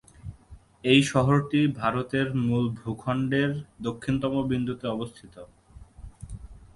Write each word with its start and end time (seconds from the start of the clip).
এই 0.83 1.01
শহরটি 1.11 1.59
ভারতের 1.79 2.27
মূল 2.41 2.65
ভূখণ্ডের 2.79 3.51
দক্ষিণতম 3.81 4.33
বিন্দুতে 4.49 4.85
অবস্থিত। 4.87 5.35